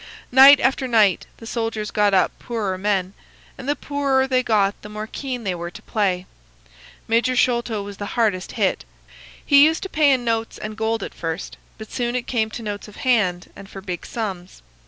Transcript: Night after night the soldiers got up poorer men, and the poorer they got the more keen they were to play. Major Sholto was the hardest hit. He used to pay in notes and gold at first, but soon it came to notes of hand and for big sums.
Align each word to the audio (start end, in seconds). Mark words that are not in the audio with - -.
Night 0.31 0.59
after 0.59 0.87
night 0.87 1.27
the 1.37 1.45
soldiers 1.45 1.91
got 1.91 2.11
up 2.11 2.31
poorer 2.39 2.75
men, 2.75 3.13
and 3.55 3.69
the 3.69 3.75
poorer 3.75 4.25
they 4.25 4.41
got 4.41 4.73
the 4.81 4.89
more 4.89 5.05
keen 5.05 5.43
they 5.43 5.53
were 5.53 5.69
to 5.69 5.81
play. 5.83 6.25
Major 7.07 7.35
Sholto 7.35 7.83
was 7.83 7.97
the 7.97 8.07
hardest 8.17 8.53
hit. 8.53 8.83
He 9.45 9.63
used 9.65 9.83
to 9.83 9.89
pay 9.89 10.09
in 10.09 10.25
notes 10.25 10.57
and 10.57 10.75
gold 10.75 11.03
at 11.03 11.13
first, 11.13 11.55
but 11.77 11.91
soon 11.91 12.15
it 12.15 12.25
came 12.25 12.49
to 12.49 12.63
notes 12.63 12.87
of 12.87 12.95
hand 12.95 13.51
and 13.55 13.69
for 13.69 13.79
big 13.79 14.03
sums. 14.07 14.63